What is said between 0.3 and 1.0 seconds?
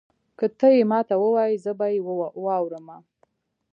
که تۀ یې